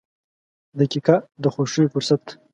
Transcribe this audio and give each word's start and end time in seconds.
•دقیقه 0.79 1.15
د 1.41 1.43
خوښۍ 1.53 1.85
فرصت 1.93 2.21
ده. 2.27 2.33